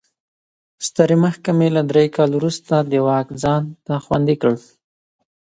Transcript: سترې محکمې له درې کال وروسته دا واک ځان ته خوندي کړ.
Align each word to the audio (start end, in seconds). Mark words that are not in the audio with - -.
سترې 0.87 1.15
محکمې 1.25 1.67
له 1.77 1.81
درې 1.89 2.05
کال 2.15 2.31
وروسته 2.35 2.73
دا 2.91 2.99
واک 3.07 3.27
ځان 3.41 3.63
ته 3.85 3.93
خوندي 4.03 4.35
کړ. 4.41 4.53